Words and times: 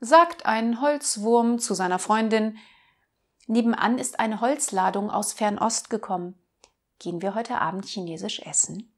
sagt 0.00 0.46
ein 0.46 0.80
Holzwurm 0.80 1.58
zu 1.58 1.74
seiner 1.74 1.98
Freundin, 1.98 2.58
nebenan 3.46 3.98
ist 3.98 4.20
eine 4.20 4.40
Holzladung 4.40 5.10
aus 5.10 5.32
Fernost 5.32 5.90
gekommen. 5.90 6.34
Gehen 6.98 7.22
wir 7.22 7.34
heute 7.34 7.60
Abend 7.60 7.86
chinesisch 7.86 8.40
essen? 8.40 8.92